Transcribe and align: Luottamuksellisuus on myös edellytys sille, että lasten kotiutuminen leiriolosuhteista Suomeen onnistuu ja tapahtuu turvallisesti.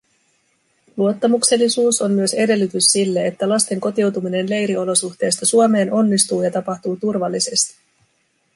Luottamuksellisuus 0.97 2.01
on 2.01 2.11
myös 2.11 2.33
edellytys 2.33 2.83
sille, 2.85 3.27
että 3.27 3.49
lasten 3.49 3.79
kotiutuminen 3.81 4.49
leiriolosuhteista 4.49 5.45
Suomeen 5.45 5.93
onnistuu 5.93 6.43
ja 6.43 6.51
tapahtuu 6.51 6.97
turvallisesti. 6.97 7.75